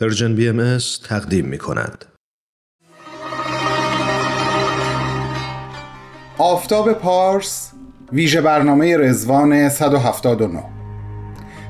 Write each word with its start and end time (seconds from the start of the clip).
Persian 0.00 0.34
BM 0.34 0.78
تقدیم 1.08 1.46
می 1.46 1.58
کند. 1.58 2.04
آفتاب 6.38 6.92
پارس 6.92 7.72
ویژه 8.12 8.40
برنامه 8.40 8.96
رضوان 8.96 9.68
179 9.68 10.64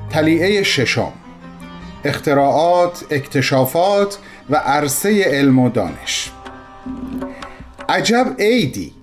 طلیعه 0.09 0.63
ششم. 0.63 1.13
اختراعات، 2.05 3.05
اکتشافات 3.11 4.17
و 4.49 4.55
عرصه 4.55 5.23
علم 5.23 5.59
و 5.59 5.69
دانش. 5.69 6.31
عجب 7.89 8.35
عیدی 8.39 8.93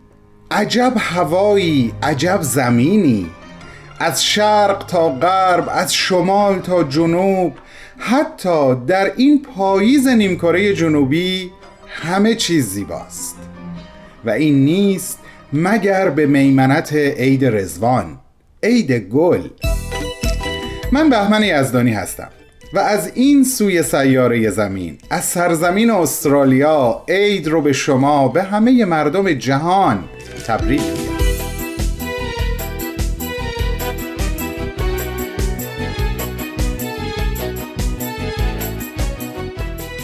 عجب 0.51 0.93
هوایی 0.97 1.95
عجب 2.03 2.39
زمینی. 2.43 3.31
از 4.01 4.25
شرق 4.25 4.85
تا 4.87 5.09
غرب 5.09 5.69
از 5.73 5.95
شمال 5.95 6.59
تا 6.59 6.85
جنوب 6.85 7.55
حتی 8.05 8.75
در 8.87 9.13
این 9.17 9.43
پاییز 9.43 10.09
نیمکره 10.09 10.75
جنوبی 10.75 11.51
همه 11.87 12.35
چیز 12.35 12.69
زیباست. 12.69 13.37
و 14.25 14.31
این 14.31 14.65
نیست 14.65 15.19
مگر 15.53 16.11
به 16.11 16.27
میمنت 16.27 16.93
عید 16.93 17.45
رزوان 17.45 18.19
عید 18.63 18.93
گل. 18.93 19.41
من 20.93 21.11
بهمن 21.11 21.43
یزدانی 21.43 21.93
هستم 21.93 22.29
و 22.75 22.79
از 22.79 23.11
این 23.15 23.45
سوی 23.45 23.83
سیاره 23.83 24.51
زمین 24.51 24.99
از 25.11 25.25
سرزمین 25.25 25.91
استرالیا 25.91 27.03
عید 27.09 27.49
رو 27.49 27.63
به 27.63 27.73
شما 27.73 28.29
به 28.29 28.43
همه 28.43 28.85
مردم 28.85 29.33
جهان 29.33 30.05
تبریک 30.47 30.81
میگم. 30.81 31.22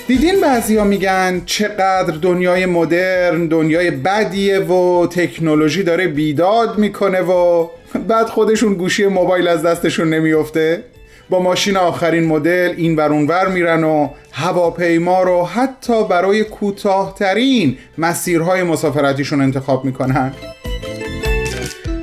دیدین 0.08 0.40
بعضیا 0.40 0.84
میگن 0.84 1.42
چقدر 1.46 2.14
دنیای 2.22 2.66
مدرن 2.66 3.46
دنیای 3.46 3.90
بدیه 3.90 4.58
و 4.58 5.06
تکنولوژی 5.06 5.82
داره 5.82 6.06
بیداد 6.06 6.78
می‌کنه 6.78 7.20
و 7.20 7.68
بعد 8.08 8.26
خودشون 8.26 8.74
گوشی 8.74 9.06
موبایل 9.06 9.48
از 9.48 9.62
دستشون 9.62 10.08
نمیفته 10.08 10.84
با 11.30 11.42
ماشین 11.42 11.76
آخرین 11.76 12.24
مدل 12.24 12.74
این 12.76 12.96
ور 12.96 13.12
ور 13.12 13.48
میرن 13.48 13.84
و 13.84 14.08
هواپیما 14.32 15.22
رو 15.22 15.44
حتی 15.44 16.04
برای 16.04 16.44
کوتاهترین 16.44 17.78
مسیرهای 17.98 18.62
مسافرتیشون 18.62 19.40
انتخاب 19.40 19.84
می‌کنن. 19.84 20.32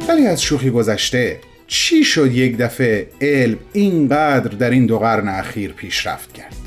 ولی 0.09 0.27
از 0.27 0.41
شوخی 0.41 0.69
گذشته 0.69 1.39
چی 1.67 2.03
شد 2.03 2.31
یک 2.31 2.57
دفعه 2.57 3.07
علم 3.21 3.57
اینقدر 3.73 4.57
در 4.57 4.69
این 4.69 4.85
دو 4.85 4.99
قرن 4.99 5.27
اخیر 5.27 5.73
پیشرفت 5.73 6.33
کرد؟ 6.33 6.64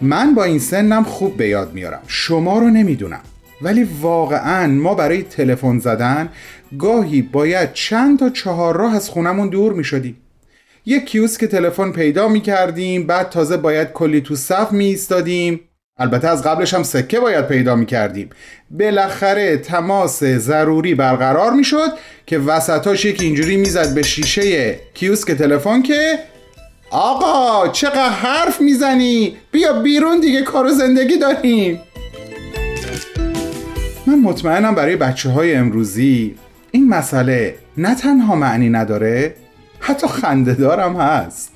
من 0.00 0.34
با 0.34 0.44
این 0.44 0.58
سنم 0.58 1.04
خوب 1.04 1.36
به 1.36 1.48
یاد 1.48 1.74
میارم. 1.74 2.00
شما 2.06 2.58
رو 2.58 2.70
نمی‌دونم. 2.70 3.20
ولی 3.62 3.88
واقعا 4.00 4.66
ما 4.66 4.94
برای 4.94 5.22
تلفن 5.22 5.78
زدن 5.78 6.28
گاهی 6.78 7.22
باید 7.22 7.72
چند 7.72 8.18
تا 8.18 8.30
چهار 8.30 8.76
راه 8.76 8.96
از 8.96 9.08
خونمون 9.08 9.48
دور 9.48 9.72
می 9.72 9.84
شدیم 9.84 10.16
یک 10.86 11.04
کیوسک 11.04 11.44
تلفن 11.44 11.92
پیدا 11.92 12.28
می 12.28 12.40
کردیم 12.40 13.06
بعد 13.06 13.30
تازه 13.30 13.56
باید 13.56 13.92
کلی 13.92 14.20
تو 14.20 14.36
صف 14.36 14.72
می 14.72 14.84
ایستادیم 14.84 15.60
البته 15.96 16.28
از 16.28 16.42
قبلش 16.42 16.74
هم 16.74 16.82
سکه 16.82 17.20
باید 17.20 17.46
پیدا 17.46 17.76
می 17.76 17.86
کردیم 17.86 18.30
بالاخره 18.70 19.56
تماس 19.56 20.24
ضروری 20.24 20.94
برقرار 20.94 21.52
می 21.52 21.64
شد 21.64 21.90
که 22.26 22.38
وسطاش 22.38 23.04
یک 23.04 23.20
اینجوری 23.20 23.56
می‌زد 23.56 23.94
به 23.94 24.02
شیشه 24.02 24.74
کیوسک 24.94 25.32
تلفن 25.32 25.82
که 25.82 26.18
آقا 26.90 27.68
چقدر 27.68 28.08
حرف 28.08 28.60
می‌زنی؟ 28.60 29.36
بیا 29.52 29.72
بیرون 29.72 30.20
دیگه 30.20 30.42
کار 30.42 30.66
و 30.66 30.68
زندگی 30.68 31.18
داریم. 31.18 31.80
من 34.06 34.18
مطمئنم 34.18 34.74
برای 34.74 34.96
بچه 34.96 35.30
های 35.30 35.54
امروزی 35.54 36.34
این 36.70 36.88
مسئله 36.88 37.54
نه 37.76 37.94
تنها 37.94 38.36
معنی 38.36 38.68
نداره 38.70 39.34
حتی 39.80 40.06
خنده 40.06 40.54
دارم 40.54 40.96
هست. 40.96 41.52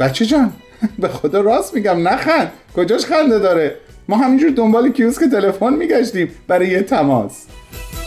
بچه 0.00 0.26
جان 0.26 0.52
به 0.98 1.08
خدا 1.08 1.40
راست 1.40 1.74
میگم 1.74 2.08
نخند. 2.08 2.52
کجاش 2.76 3.04
خنده 3.04 3.38
داره؟ 3.38 3.76
ما 4.08 4.16
همینجور 4.16 4.50
دنبال 4.50 4.92
کیوسک 4.92 5.24
تلفن 5.24 5.74
میگشتیم 5.74 6.28
برای 6.48 6.68
یه 6.68 6.82
تماس. 6.82 7.46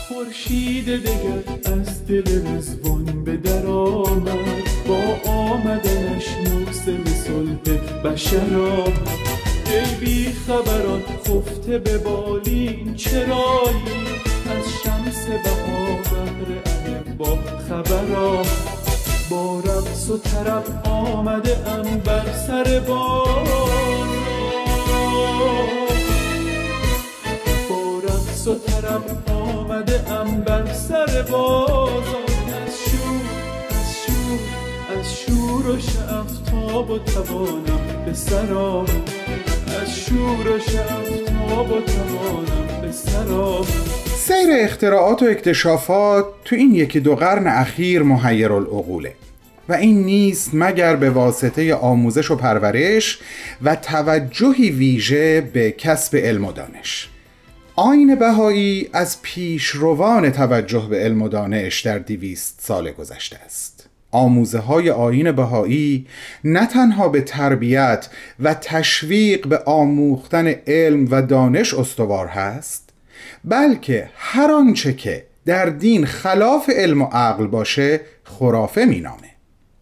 خورشید 0.08 0.86
دگر 0.86 1.72
از 1.72 2.06
دل 2.06 2.56
رزوان 2.56 3.24
به 3.24 3.36
در 3.36 3.66
آمد. 3.66 4.65
با 4.88 5.30
آمدنش 5.30 6.28
موسم 6.28 7.04
صلح 7.04 7.78
بشر 8.04 8.56
آمد 8.56 9.26
ای 9.70 9.94
بی 10.00 10.32
خبران 10.32 11.02
خفته 11.02 11.78
به 11.78 11.98
بالین 11.98 12.94
چرایی؟ 12.94 14.06
از 14.50 14.64
شمس 14.84 15.26
بها 15.26 15.86
بهر 15.96 17.16
با 17.18 17.38
خبر 17.68 18.16
آمد 18.16 18.46
با 19.30 19.60
رقص 19.60 20.10
و 20.10 20.18
طرب 20.18 20.64
آمده 20.86 21.56
ام 21.70 21.98
بر 21.98 22.32
سر 22.46 22.80
بازار 22.88 23.46
با 27.68 27.98
رقص 28.04 28.46
و 28.46 28.54
طرب 28.54 29.30
آمده 29.30 30.12
ام 30.12 30.40
بر 30.40 30.72
سر 30.72 31.22
بازار 31.30 31.75
از 35.66 35.80
شور 36.50 36.90
و 36.90 36.98
توانم 36.98 38.04
به 38.04 38.10
از 39.82 39.98
شور 39.98 40.48
و 40.48 40.58
شفتاب 40.58 41.70
و 41.70 41.80
توانم 41.80 42.80
به 42.82 42.92
سیر 44.16 44.48
اختراعات 44.50 45.22
و 45.22 45.26
اکتشافات 45.26 46.26
تو 46.44 46.56
این 46.56 46.74
یکی 46.74 47.00
دو 47.00 47.16
قرن 47.16 47.46
اخیر 47.46 48.02
محیر 48.02 48.52
العقوله. 48.52 49.14
و 49.68 49.72
این 49.72 50.04
نیست 50.04 50.50
مگر 50.52 50.96
به 50.96 51.10
واسطه 51.10 51.74
آموزش 51.74 52.30
و 52.30 52.36
پرورش 52.36 53.18
و 53.62 53.76
توجهی 53.76 54.70
ویژه 54.70 55.40
به 55.40 55.72
کسب 55.72 56.16
علم 56.16 56.44
و 56.44 56.52
دانش. 56.52 57.08
آین 57.76 58.14
بهایی 58.14 58.88
از 58.92 59.22
پیشروان 59.22 60.30
توجه 60.30 60.86
به 60.90 60.98
علم 60.98 61.22
و 61.22 61.28
دانش 61.28 61.80
در 61.80 61.98
دیویست 61.98 62.58
سال 62.62 62.90
گذشته 62.90 63.36
است. 63.36 63.75
آموزه 64.10 64.58
های 64.58 64.90
آین 64.90 65.32
بهایی 65.32 66.06
نه 66.44 66.66
تنها 66.66 67.08
به 67.08 67.20
تربیت 67.20 68.08
و 68.40 68.54
تشویق 68.54 69.46
به 69.46 69.58
آموختن 69.58 70.54
علم 70.66 71.08
و 71.10 71.22
دانش 71.22 71.74
استوار 71.74 72.26
هست 72.26 72.90
بلکه 73.44 74.10
هر 74.16 74.50
آنچه 74.50 74.92
که 74.92 75.26
در 75.46 75.66
دین 75.66 76.06
خلاف 76.06 76.70
علم 76.70 77.02
و 77.02 77.08
عقل 77.12 77.46
باشه 77.46 78.00
خرافه 78.24 78.84
مینامه. 78.84 79.30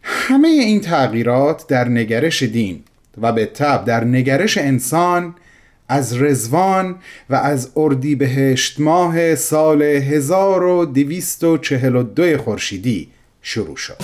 همه 0.02 0.48
این 0.48 0.80
تغییرات 0.80 1.66
در 1.66 1.88
نگرش 1.88 2.42
دین 2.42 2.82
و 3.20 3.32
به 3.32 3.46
تب 3.46 3.84
در 3.84 4.04
نگرش 4.04 4.58
انسان 4.58 5.34
از 5.88 6.22
رزوان 6.22 6.96
و 7.30 7.34
از 7.34 7.70
اردیبهشت 7.76 8.80
ماه 8.80 9.34
سال 9.34 9.82
1242 9.82 12.38
خورشیدی 12.38 13.08
شروع 13.46 13.76
شد. 13.76 13.96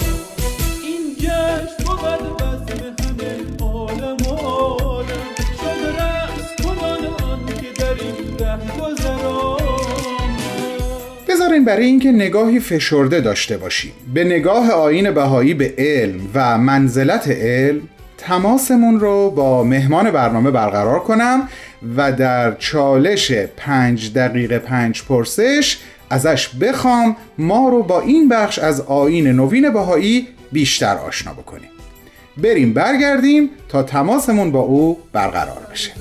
این 0.85 1.17
جشن 1.19 1.85
بود 1.87 1.99
بزم 2.37 2.97
همه 3.01 3.65
عالم 3.65 4.17
عالم. 4.29 5.07
شد 5.37 6.01
رأس 6.01 6.67
کنان 6.67 7.07
آن 7.07 7.47
که 7.47 7.73
در 7.79 7.95
این 8.05 8.37
ده 8.37 8.57
بذارین 11.29 11.65
برای 11.65 11.87
اینکه 11.87 12.13
نگاهی 12.13 12.61
فشرده 12.61 13.21
داشته 13.21 13.57
باشیم. 13.57 13.93
به 14.15 14.25
نگاه 14.25 14.71
آین 14.71 15.11
بهایی 15.11 15.55
به 15.55 15.75
علم 15.79 16.21
و 16.35 16.59
منزلت 16.59 17.29
علم 17.29 17.81
تماسمون 18.19 19.01
رو 19.01 19.31
با 19.31 19.65
مهمان 19.65 20.11
برنامه 20.11 20.51
برقرار 20.51 21.01
کنم. 21.01 21.49
و 21.97 22.13
در 22.13 22.55
چالش 22.55 23.33
پنج 23.33 24.13
دقیقه 24.13 24.59
پنج 24.59 25.03
پرسش 25.03 25.79
ازش 26.11 26.49
بخوام 26.49 27.17
ما 27.39 27.69
رو 27.69 27.83
با 27.83 28.01
این 28.01 28.29
بخش 28.29 28.59
از 28.59 28.81
آین 28.81 29.27
نوین 29.27 29.73
بهایی 29.73 30.29
بیشتر 30.53 30.97
آشنا 30.97 31.33
بکنیم. 31.33 31.71
بریم 32.37 32.75
برگردیم 32.75 33.51
تا 33.69 33.83
تماسمون 33.83 34.53
با 34.53 34.61
او 34.61 34.99
برقرار 35.13 35.67
بشه. 35.73 35.93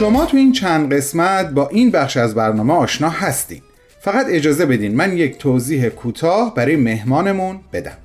شما 0.00 0.24
تو 0.24 0.36
این 0.36 0.52
چند 0.52 0.94
قسمت 0.94 1.50
با 1.50 1.68
این 1.68 1.90
بخش 1.90 2.16
از 2.16 2.34
برنامه 2.34 2.74
آشنا 2.74 3.08
هستید 3.08 3.62
فقط 4.00 4.26
اجازه 4.28 4.66
بدین 4.66 4.96
من 4.96 5.16
یک 5.16 5.38
توضیح 5.38 5.88
کوتاه 5.88 6.54
برای 6.54 6.76
مهمانمون 6.76 7.60
بدم. 7.72 7.96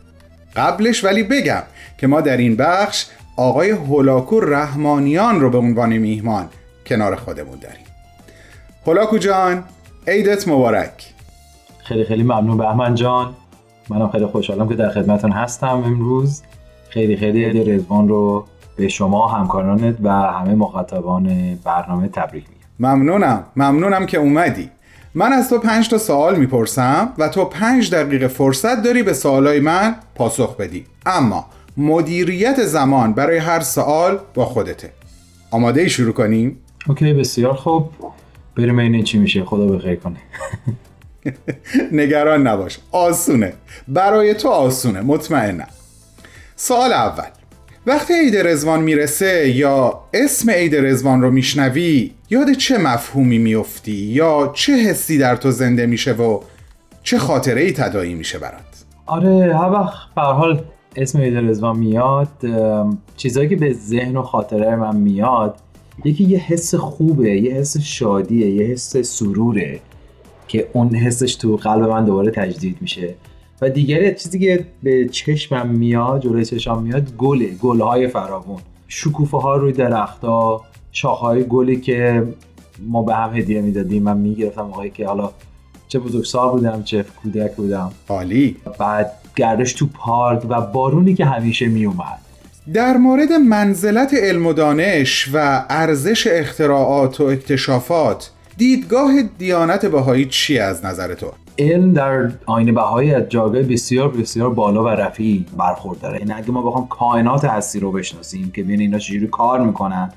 قبلش 0.56 1.04
ولی 1.04 1.24
بگم 1.24 1.64
که 1.98 2.08
ما 2.08 2.22
در 2.22 2.38
این 2.38 2.56
بخش 2.56 3.06
آقای 3.38 3.70
هولاکو 3.70 4.40
رحمانیان 4.40 5.40
رو 5.40 5.50
به 5.50 5.58
عنوان 5.58 5.98
میهمان 5.98 6.50
کنار 6.86 7.16
خودمون 7.16 7.60
داریم. 7.60 7.86
هولاکو 8.86 9.18
جان 9.18 9.64
عیدت 10.08 10.48
مبارک. 10.48 11.14
خیلی 11.84 12.04
خیلی 12.04 12.24
ممنون 12.24 12.58
بهمن 12.58 12.96
جان. 12.96 13.34
منم 13.90 14.10
خیلی 14.10 14.26
خوشحالم 14.26 14.70
که 14.70 14.76
در 14.76 14.90
خدمتون 14.90 15.32
هستم 15.32 15.84
امروز. 15.86 16.42
خیلی 16.90 17.18
خیلی 17.18 17.46
عید 17.46 17.70
رزوان 17.70 18.08
رو 18.08 18.48
به 18.76 18.88
شما 18.88 19.28
همکارانت 19.28 19.96
و 20.04 20.10
همه 20.12 20.56
مخاطبان 20.56 21.56
برنامه 21.64 22.08
تبریک 22.08 22.46
میگم. 22.50 22.90
ممنونم. 22.90 23.44
ممنونم 23.56 24.06
که 24.06 24.18
اومدی. 24.18 24.70
من 25.14 25.34
از 25.34 25.50
تو 25.50 25.58
پنج 25.58 25.90
تا 25.90 25.98
سوال 25.98 26.36
می‌پرسم 26.36 27.14
و 27.18 27.30
تو 27.30 27.46
پنج 27.46 27.96
دقیقه 27.96 28.28
فرصت 28.28 28.84
داری 28.84 29.04
به 29.04 29.14
سوالای 29.14 29.60
من 29.60 29.96
پاسخ 30.16 30.56
بدی. 30.58 30.86
اما 31.06 31.46
مدیریت 31.78 32.64
زمان 32.64 33.14
برای 33.14 33.38
هر 33.38 33.60
سوال 33.60 34.20
با 34.34 34.46
خودته. 34.46 34.92
آماده 35.52 35.82
ای 35.82 35.90
شروع 35.90 36.14
کنیم؟ 36.14 36.58
اوکی 36.88 37.14
بسیار 37.14 37.54
خوب. 37.54 37.90
بریم 38.58 38.80
این 38.80 39.04
چی 39.04 39.18
میشه. 39.18 39.44
خدا 39.44 39.68
بخیر 39.68 39.96
کنه. 39.96 40.18
نگران 41.92 42.48
نباش. 42.48 42.80
آسونه. 42.92 43.54
برای 43.88 44.34
تو 44.34 44.50
آسونه. 44.50 45.02
مطمئنم. 45.02 45.68
سوال 46.56 46.94
اول. 46.94 47.30
وقتی 47.88 48.14
عید 48.14 48.38
رزوان 48.38 48.82
می‌رسه 48.82 49.50
یا 49.50 50.00
اسم 50.14 50.52
عید 50.52 50.76
رزوان 50.76 51.22
رو 51.22 51.32
میشنوی 51.32 52.12
یاد 52.30 52.52
چه 52.52 52.78
مفهومی 52.78 53.38
میفتی 53.38 53.92
یا 53.92 54.52
چه 54.56 54.74
حسی 54.74 55.18
در 55.18 55.36
تو 55.36 55.52
زنده 55.52 55.86
میشه 55.86 56.14
و 56.14 56.40
چه 57.04 57.18
خاطره 57.18 57.62
ای 57.62 57.72
تدایی 57.72 58.14
میشه 58.14 58.40
برات؟ 58.40 58.62
آره 59.06 59.58
هر 59.58 59.72
وقت 59.72 60.18
حال 60.18 60.62
اسم 60.96 61.20
عید 61.20 61.38
رزوان 61.38 61.78
میاد 61.78 62.28
چیزایی 63.18 63.50
که 63.50 63.56
به 63.56 63.74
ذهن 63.74 64.18
و 64.18 64.22
خاطره 64.22 64.76
من 64.76 64.96
میاد 64.96 65.56
یکی 66.06 66.24
یه 66.24 66.40
حس 66.40 66.76
خوبه 66.76 67.32
یه 67.32 67.54
حس 67.54 67.78
شادیه 67.78 68.50
یه 68.50 68.66
حس 68.66 68.98
سروره 68.98 69.80
که 70.48 70.68
اون 70.74 70.96
حسش 70.96 71.36
تو 71.36 71.56
قلب 71.56 71.84
من 71.84 72.06
دوباره 72.06 72.32
تجدید 72.32 72.78
میشه. 72.82 73.16
و 73.62 73.70
دیگری 73.70 74.16
چیزی 74.16 74.40
که 74.40 74.66
به 74.84 75.10
چشمم 75.10 75.68
میاد 75.68 76.22
جلوی 76.22 76.46
چشمم 76.46 76.84
میاد 76.84 77.16
گله 77.18 77.48
گلهای 77.48 78.08
فراوون. 78.08 78.60
شکوفه 78.88 79.38
ها 79.38 79.56
روی 79.56 79.72
درختها 79.72 80.62
شاخهای 80.92 81.44
گلی 81.44 81.80
که 81.82 82.24
ما 82.80 83.04
به 83.04 83.16
هم 83.16 83.38
هدیه 83.38 83.62
می‌دادیم. 83.62 84.04
من 84.04 84.18
می‌گرفتم 84.18 84.62
موقعی 84.62 84.90
که 84.90 85.08
حالا 85.08 85.32
چه 85.88 86.00
بزرگسال 86.00 86.52
بودم 86.52 86.84
چه 86.84 87.06
کودک 87.24 87.56
بودم. 87.56 87.92
عالی. 88.10 88.58
بعد 88.80 89.12
گردش 89.36 89.74
تو 89.74 89.88
پارک 89.94 90.46
و 90.50 90.62
بارونی 90.62 91.14
که 91.14 91.26
همیشه 91.26 91.68
میومد 91.68 92.20
در 92.74 92.98
مورد 92.98 93.32
منزلت 93.32 94.14
علم 94.14 94.46
و 94.46 94.54
دانش 94.54 95.30
و 95.34 95.66
ارزش 95.70 96.28
اختراعات 96.28 97.22
و 97.22 97.24
اکتشافات 97.24 98.32
دیدگاه 98.58 99.12
دیانت 99.38 99.86
بهایی 99.86 100.26
چی 100.26 100.60
از 100.60 100.86
نظر 100.86 101.14
تو؟ 101.14 101.28
علم 101.60 101.94
در 101.94 102.32
آین 102.46 102.74
بهایی 102.74 103.14
از 103.14 103.30
جایگاه 103.30 103.62
بسیار 103.62 104.10
بسیار 104.10 104.50
بالا 104.54 104.84
و 104.84 104.88
رفیعی 104.88 105.46
برخورداره 105.58 106.20
یعنی 106.20 106.32
اگه 106.32 106.52
ما 106.52 106.62
بخوام 106.62 106.88
کائنات 106.88 107.46
هستی 107.46 107.80
رو 107.80 107.92
بشناسیم 107.92 108.52
که 108.52 108.64
ببین 108.64 108.80
اینا 108.80 109.00
چجوری 109.00 109.28
کار 109.28 109.62
می‌کنن 109.62 110.12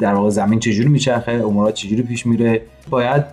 در 0.00 0.14
واقع 0.14 0.30
زمین 0.30 0.58
چجوری 0.58 0.88
میچرخه 0.88 1.32
امورات 1.32 1.74
چجوری 1.74 2.02
پیش 2.02 2.26
میره 2.26 2.62
باید 2.90 3.24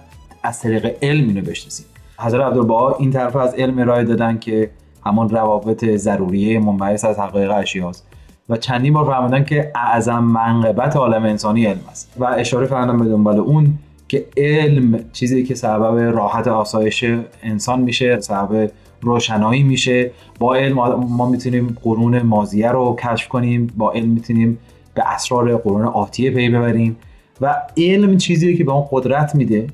از 0.43 0.59
طریق 0.59 0.97
علم 1.01 1.27
اینو 1.27 1.41
بشناسیم. 1.41 1.85
حضرت 2.19 2.41
عبدالبها 2.41 2.95
این 2.99 3.11
طرف 3.11 3.35
از 3.35 3.53
علم 3.53 3.79
ارائه 3.79 4.03
دادن 4.03 4.37
که 4.37 4.69
همون 5.05 5.29
روابط 5.29 5.85
ضروریه 5.85 6.59
منبعث 6.59 7.05
از 7.05 7.19
حقایق 7.19 7.51
اشیاست 7.51 8.07
و 8.49 8.57
چندین 8.57 8.93
بار 8.93 9.05
فرمودن 9.05 9.43
که 9.43 9.71
اعظم 9.75 10.23
منقبت 10.23 10.95
عالم 10.95 11.23
انسانی 11.23 11.65
علم 11.65 11.83
است. 11.91 12.13
و 12.19 12.25
اشاره 12.25 12.65
فرمودن 12.65 12.99
به 12.99 13.05
دنبال 13.05 13.39
اون 13.39 13.77
که 14.07 14.25
علم 14.37 14.99
چیزی 15.13 15.43
که 15.43 15.55
سبب 15.55 15.97
راحت 15.97 16.47
آسایش 16.47 17.05
انسان 17.43 17.81
میشه 17.81 18.19
سبب 18.19 18.71
روشنایی 19.01 19.63
میشه. 19.63 20.11
با 20.39 20.55
علم 20.55 20.75
ما 21.09 21.29
می‌تونیم 21.29 21.77
قرون 21.83 22.21
مازیه 22.21 22.71
رو 22.71 22.95
کشف 22.99 23.27
کنیم 23.27 23.73
با 23.77 23.91
علم 23.91 24.09
می‌تونیم 24.09 24.59
به 24.93 25.13
اسرار 25.13 25.57
قرون 25.57 25.85
آتیه 25.85 26.31
پی 26.31 26.49
ببریم 26.49 26.97
و 27.41 27.55
علم 27.77 28.17
چیزی 28.17 28.57
که 28.57 28.63
به 28.63 28.71
اون 28.71 28.87
قدرت 28.91 29.35
میده 29.35 29.67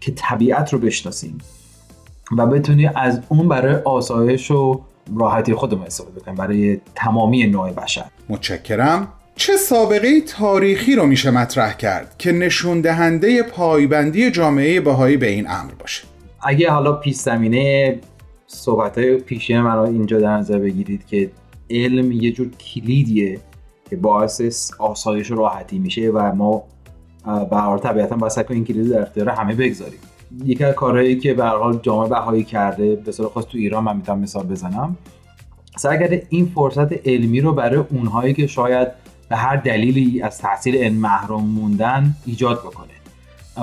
که 0.00 0.12
طبیعت 0.16 0.72
رو 0.72 0.78
بشناسیم 0.78 1.38
و 2.36 2.46
بتونی 2.46 2.86
از 2.86 3.20
اون 3.28 3.48
برای 3.48 3.74
آسایش 3.74 4.50
و 4.50 4.80
راحتی 5.16 5.54
خودمون 5.54 5.86
استفاده 5.86 6.20
کنیم 6.20 6.36
برای 6.36 6.80
تمامی 6.94 7.46
نوع 7.46 7.70
بشر. 7.72 8.04
متشکرم. 8.28 9.08
چه 9.38 9.56
سابقه 9.56 10.20
تاریخی 10.20 10.94
رو 10.94 11.06
میشه 11.06 11.30
مطرح 11.30 11.76
کرد 11.76 12.14
که 12.18 12.32
نشون 12.32 12.80
دهنده 12.80 13.42
پایبندی 13.42 14.30
جامعه 14.30 14.80
بهایی 14.80 15.16
به 15.16 15.28
این 15.28 15.50
امر 15.50 15.72
باشه؟ 15.78 16.04
اگه 16.42 16.70
حالا 16.70 16.92
پیش 16.92 17.16
زمینه 17.16 17.98
صحبت 18.46 18.98
های 18.98 19.20
من 19.50 19.76
رو 19.76 19.82
اینجا 19.82 20.20
در 20.20 20.36
نظر 20.36 20.58
بگیرید 20.58 21.06
که 21.06 21.30
علم 21.70 22.12
یه 22.12 22.32
جور 22.32 22.50
کلیدیه 22.50 23.40
که 23.90 23.96
باعث 23.96 24.70
آسایش 24.78 25.30
و 25.30 25.34
راحتی 25.34 25.78
میشه 25.78 26.10
و 26.10 26.34
ما 26.34 26.64
به 27.24 27.80
طبیعتا 27.82 28.16
باید 28.16 28.32
کنیم 28.34 28.46
این 28.48 28.64
کلید 28.64 28.90
در 28.90 29.02
اختیار 29.02 29.28
همه 29.28 29.54
بگذاریم. 29.54 30.00
یکی 30.44 30.64
از 30.64 30.74
کارهایی 30.74 31.18
که 31.18 31.34
به 31.34 31.44
حال 31.44 31.78
جامعه 31.82 32.08
بهایی 32.08 32.44
کرده 32.44 32.96
به 32.96 33.12
صورت 33.12 33.32
خاص 33.32 33.44
تو 33.44 33.58
ایران 33.58 33.84
من 33.84 33.96
می‌تونم 33.96 34.18
مثال 34.18 34.46
بزنم 34.46 34.96
سعی 35.76 35.98
کرده 35.98 36.26
این 36.28 36.46
فرصت 36.54 37.08
علمی 37.08 37.40
رو 37.40 37.52
برای 37.52 37.84
اونهایی 37.90 38.34
که 38.34 38.46
شاید 38.46 38.88
به 39.28 39.36
هر 39.36 39.56
دلیلی 39.56 40.22
از 40.22 40.38
تحصیل 40.38 40.76
علم 40.76 40.96
محروم 40.96 41.44
موندن 41.44 42.16
ایجاد 42.26 42.58
بکنه. 42.58 42.88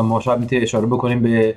ما 0.03 0.19
شاید 0.19 0.39
می‌تونیم 0.39 0.63
اشاره 0.63 0.85
بکنیم 0.85 1.21
به 1.21 1.55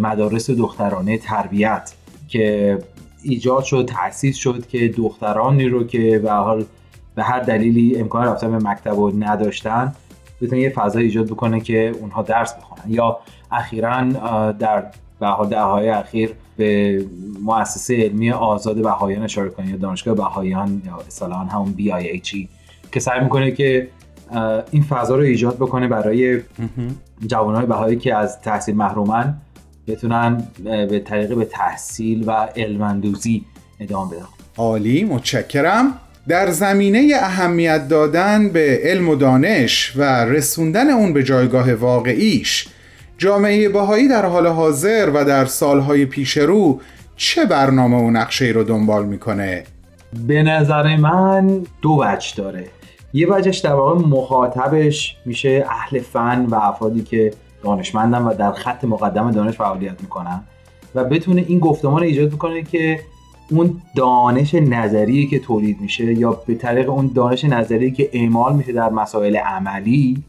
مدارس 0.00 0.50
دخترانه 0.50 1.18
تربیت 1.18 1.94
که 2.28 2.78
ایجاد 3.22 3.64
شد 3.64 3.84
تأسیس 3.88 4.36
شد 4.36 4.66
که 4.66 4.88
دخترانی 4.88 5.68
رو 5.68 5.84
که 5.84 6.18
به 6.18 6.32
حال 6.32 6.64
به 7.14 7.22
هر 7.22 7.40
دلیلی 7.40 7.96
امکان 7.96 8.26
رفتن 8.26 8.58
به 8.58 8.68
مکتب 8.70 8.94
رو 8.94 9.12
نداشتن 9.18 9.94
بتونه 10.40 10.60
یه 10.62 10.70
فضا 10.70 10.98
ایجاد 10.98 11.26
بکنه 11.26 11.60
که 11.60 11.94
اونها 12.00 12.22
درس 12.22 12.54
بخونن. 12.54 12.82
یا 12.88 13.18
اخیرا 13.52 14.02
در 14.52 14.86
به 15.20 15.26
حال 15.26 15.48
دههای 15.48 15.88
اخیر 15.88 16.34
به 16.56 17.04
مؤسسه 17.42 17.96
علمی 17.96 18.30
آزاد 18.30 18.82
بهاییان 18.82 19.22
اشاره 19.22 19.48
کنیم 19.48 19.70
یا 19.70 19.76
دانشگاه 19.76 20.14
بهاییان 20.14 20.82
یا 20.86 20.96
اصطلاحا 21.06 21.44
همون 21.44 21.74
BIHE 21.78 22.48
که 22.92 23.00
سعی 23.00 23.20
می‌کنه 23.20 23.50
که 23.50 23.88
این 24.70 24.82
فضا 24.82 25.16
رو 25.16 25.22
ایجاد 25.22 25.56
بکنه 25.56 25.88
برای 25.88 26.40
جوانهای 27.26 27.66
بهایی 27.66 27.96
که 27.96 28.14
از 28.14 28.40
تحصیل 28.40 28.76
محرومن 28.76 29.34
بتونن 29.86 30.42
به 30.64 31.02
طریق 31.06 31.34
به 31.34 31.44
تحصیل 31.44 32.24
و 32.26 32.30
علمندوزی 32.56 33.44
ادامه 33.80 34.10
بدن. 34.10 34.26
عالی 34.56 35.04
متشکرم. 35.04 35.92
در 36.28 36.50
زمینه 36.50 37.12
اهمیت 37.20 37.88
دادن 37.88 38.48
به 38.48 38.80
علم 38.82 39.08
و 39.08 39.14
دانش 39.14 39.92
و 39.96 40.02
رسوندن 40.24 40.90
اون 40.90 41.12
به 41.12 41.22
جایگاه 41.22 41.74
واقعیش 41.74 42.68
جامعه 43.18 43.68
بهایی 43.68 44.08
در 44.08 44.26
حال 44.26 44.46
حاضر 44.46 45.10
و 45.14 45.24
در 45.24 45.44
سالهای 45.44 46.06
پیش 46.06 46.36
رو 46.36 46.80
چه 47.16 47.44
برنامه 47.44 47.96
و 47.96 48.10
نقشه 48.10 48.44
رو 48.44 48.64
دنبال 48.64 49.06
می‌کنه؟ 49.06 49.64
به 50.26 50.42
نظر 50.42 50.96
من 50.96 51.66
دو 51.82 52.02
وجه 52.02 52.36
داره. 52.36 52.64
یه 53.16 53.26
وجهش 53.30 53.58
در 53.58 53.74
واقع 53.74 54.06
مخاطبش 54.06 55.16
میشه 55.24 55.66
اهل 55.68 56.00
فن 56.00 56.46
و 56.46 56.54
افرادی 56.54 57.02
که 57.02 57.32
دانشمندن 57.62 58.22
و 58.22 58.34
در 58.34 58.52
خط 58.52 58.84
مقدم 58.84 59.30
دانش 59.30 59.56
فعالیت 59.56 60.02
می‌کنن 60.02 60.40
و 60.94 61.04
بتونه 61.04 61.44
این 61.48 61.58
گفتمان 61.58 62.02
ایجاد 62.02 62.30
بکنه 62.30 62.62
که 62.62 63.00
اون 63.50 63.82
دانش 63.96 64.54
نظری 64.54 65.26
که 65.26 65.38
تولید 65.38 65.80
میشه 65.80 66.14
یا 66.14 66.32
به 66.46 66.54
طریق 66.54 66.90
اون 66.90 67.10
دانش 67.14 67.44
نظری 67.44 67.90
که 67.90 68.10
اعمال 68.12 68.56
میشه 68.56 68.72
در 68.72 68.90
مسائل 68.90 69.36
عملی 69.36 70.22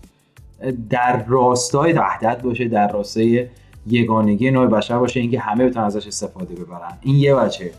در 0.89 1.25
راستای 1.27 1.93
وحدت 1.93 2.41
باشه 2.41 2.67
در 2.67 2.91
راستای 2.91 3.45
یگانگی 3.87 4.51
نوع 4.51 4.67
بشر 4.67 4.99
باشه 4.99 5.19
اینکه 5.19 5.39
همه 5.39 5.65
بتونن 5.65 5.85
ازش 5.85 6.07
استفاده 6.07 6.55
ببرن. 6.55 6.97
این 7.01 7.15
یه 7.15 7.35
وجه 7.35 7.71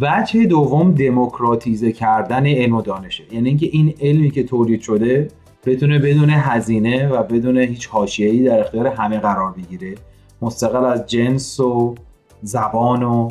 وجه 0.00 0.46
دوم 0.46 0.92
دموکراتیزه 0.94 1.92
کردن 1.92 2.46
علم 2.46 2.74
و 2.74 2.82
دانشه. 2.82 3.24
یعنی 3.32 3.48
اینکه 3.48 3.66
این 3.72 3.94
علمی 4.00 4.30
که 4.30 4.42
تولید 4.42 4.80
شده 4.80 5.28
بتونه 5.66 5.98
بدون 5.98 6.30
هزینه 6.30 7.08
و 7.08 7.22
بدون 7.22 7.58
هیچ 7.58 7.88
حاشیه‌ای 7.88 8.42
در 8.42 8.60
اختیار 8.60 8.86
همه 8.86 9.18
قرار 9.18 9.52
بگیره. 9.52 9.94
مستقل 10.42 10.84
از 10.84 11.06
جنس 11.06 11.60
و 11.60 11.94
زبان 12.42 13.02
و 13.02 13.28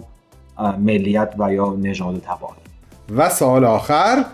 ملیت 0.80 1.34
و 1.40 1.54
یا 1.54 1.76
نژاد 1.82 2.16
و 2.16 2.20
تبار 2.20 2.52
و 3.18 3.30
سوال 3.30 3.66
آخر 3.66 4.26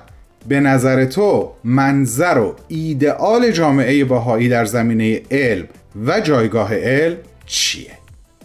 به 0.47 0.59
نظر 0.59 1.05
تو 1.05 1.49
منظر 1.63 2.37
و 2.37 2.55
ایدئال 2.67 3.51
جامعه 3.51 4.05
باهایی 4.05 4.49
در 4.49 4.65
زمینه 4.65 5.21
علم 5.31 5.67
و 6.05 6.19
جایگاه 6.19 6.75
علم 6.75 7.17
چیه؟ 7.45 7.91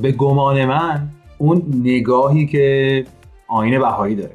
به 0.03 0.13
گمان 0.13 0.65
من 0.65 1.09
اون 1.39 1.63
نگاهی 1.85 2.47
که 2.47 3.05
آین 3.55 3.79
بهایی 3.79 4.15
داره 4.15 4.35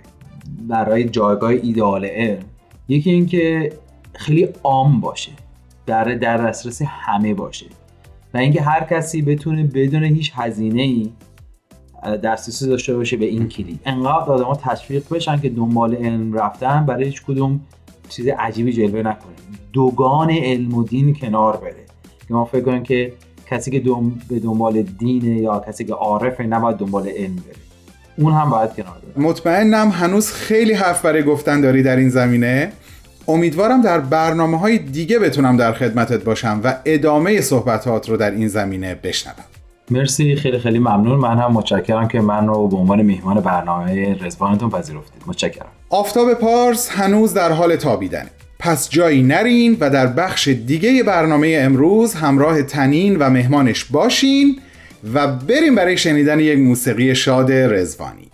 برای 0.68 1.04
جایگاه 1.04 1.50
ایدئال 1.50 2.06
علم. 2.06 2.44
یکی 2.88 3.12
اینکه 3.12 3.74
خیلی 4.14 4.48
عام 4.64 5.02
باشه 5.02 5.32
در 5.86 6.04
در 6.04 6.38
دسترس 6.38 6.82
همه 6.82 7.34
باشه 7.34 7.66
و 8.34 8.38
اینکه 8.38 8.62
هر 8.62 8.84
کسی 8.84 9.22
بتونه 9.22 9.64
بدون 9.64 10.04
هیچ 10.04 10.32
هزینه 10.36 10.82
ای 10.82 11.12
دسترسی 12.24 12.68
داشته 12.68 12.96
باشه 12.96 13.18
به 13.18 13.26
این 13.26 13.48
کلید. 13.48 13.80
انقدر 13.86 14.32
آدما 14.32 14.56
تشویق 14.56 15.04
بشن 15.12 15.40
که 15.40 15.50
دنبال 15.50 15.96
علم 15.96 16.34
رفتن 16.34 16.86
برای 16.86 17.06
هیچ 17.06 17.24
کدوم 17.26 17.60
چیز 18.10 18.28
عجیبی 18.28 18.74
جلوه 18.74 19.00
نکنه. 19.00 19.34
دوگان 19.74 20.32
علم 20.32 20.74
و 20.74 20.84
دین 20.84 21.14
کنار 21.14 21.58
بره. 21.58 21.86
که 22.28 22.34
ما 22.34 22.46
فکر 22.46 22.62
کنیم 22.62 22.84
که 22.84 23.14
کسی 23.50 23.72
که 23.72 23.80
دم... 23.80 24.10
به 24.30 24.40
دنبال 24.40 24.82
دینه 24.82 25.38
یا 25.38 25.60
کسی 25.68 25.86
که 25.86 25.94
عارفه 25.94 26.44
نباید 26.44 26.78
دنبال 26.78 27.08
علم 27.08 27.36
بره. 27.36 27.69
اون 28.20 28.34
هم 28.34 28.50
باید 28.50 28.74
کنار 28.74 28.96
مطمئنم 29.18 29.90
هنوز 29.90 30.32
خیلی 30.32 30.74
حرف 30.74 31.02
برای 31.02 31.24
گفتن 31.24 31.62
داری 31.62 31.84
در 31.84 31.96
این 31.96 32.10
زمینه. 32.10 32.72
امیدوارم 33.28 33.82
در 33.82 34.00
برنامه 34.00 34.60
های 34.60 34.78
دیگه 34.78 35.20
بتونم 35.20 35.58
در 35.58 35.74
خدمتت 35.74 36.24
باشم 36.24 36.62
و 36.64 36.76
ادامه 36.86 37.42
صحبتات 37.42 38.10
رو 38.10 38.18
در 38.18 38.32
این 38.32 38.48
زمینه 38.48 38.96
بشنوم. 38.96 39.44
مرسی 39.92 40.36
خیلی 40.36 40.60
خیلی 40.60 40.80
ممنون. 40.80 41.20
من 41.20 41.38
هم 41.38 41.52
متشکرم 41.52 42.08
که 42.08 42.22
من 42.22 42.48
رو 42.48 42.68
به 42.68 42.78
عنوان 42.78 43.02
میهمان 43.02 43.42
برنامه 43.42 44.18
رزوانتون 44.22 44.70
پذیرفتید. 44.70 45.22
متشکرم. 45.28 45.68
آفتاب 45.90 46.34
پارس 46.34 46.90
هنوز 46.90 47.34
در 47.34 47.52
حال 47.52 47.76
تابیدنه. 47.76 48.30
پس 48.60 48.90
جایی 48.90 49.24
نرین 49.24 49.78
و 49.80 49.90
در 49.90 50.08
بخش 50.08 50.48
دیگه 50.48 51.04
برنامه 51.04 51.58
امروز 51.62 52.14
همراه 52.14 52.64
تنین 52.64 53.16
و 53.16 53.30
مهمانش 53.30 53.86
باشین. 53.86 54.62
و 55.14 55.28
بریم 55.28 55.76
برای 55.76 55.98
شنیدن 55.98 56.40
یک 56.40 56.60
موسیقی 56.60 57.16
شاد 57.16 57.52
رزوانی. 57.52 58.29